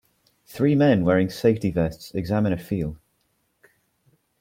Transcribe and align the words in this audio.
Three 0.47 0.73
men 0.73 1.05
wearing 1.05 1.29
safety 1.29 1.69
vests 1.69 2.15
examine 2.15 2.53
a 2.53 2.57
field. 2.57 2.97